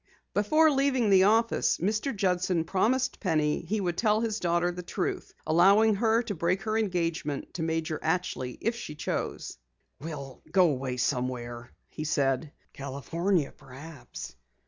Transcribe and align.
Before 0.33 0.71
leaving 0.71 1.11
the 1.11 1.25
office, 1.25 1.77
Mr. 1.77 2.11
Judson 2.15 2.63
promised 2.63 3.19
Penny 3.19 3.61
he 3.61 3.79
would 3.79 3.99
tell 3.99 4.19
his 4.19 4.39
daughter 4.39 4.71
the 4.71 4.81
truth, 4.81 5.31
allowing 5.45 5.93
her 5.93 6.23
to 6.23 6.33
break 6.33 6.63
her 6.63 6.75
engagement 6.75 7.53
to 7.53 7.61
Major 7.61 7.99
Atchley 8.01 8.57
if 8.61 8.75
she 8.75 8.95
chose. 8.95 9.59
"We'll 9.99 10.41
go 10.51 10.71
away 10.71 10.97
somewhere," 10.97 11.71
he 11.87 12.03
said. 12.03 12.51
"California, 12.73 13.53
perhaps. 13.55 14.35